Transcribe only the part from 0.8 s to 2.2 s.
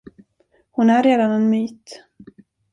är redan en myt.